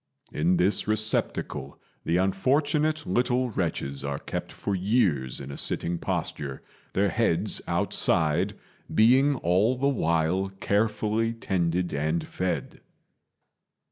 In 0.33 0.57
this 0.57 0.87
receptacle 0.87 1.79
the 2.05 2.17
unfortunate 2.17 3.05
little 3.05 3.51
wretches 3.51 4.03
are 4.03 4.17
kept 4.17 4.51
for 4.51 4.73
years 4.73 5.39
in 5.39 5.51
a 5.51 5.57
sitting 5.57 5.99
posture, 5.99 6.63
their 6.93 7.09
heads 7.09 7.61
outside, 7.67 8.55
being 8.91 9.35
all 9.35 9.75
the 9.75 9.87
while 9.87 10.49
carefully 10.59 11.33
tended 11.33 11.93
and 11.93 12.25
fed.... 12.25 12.81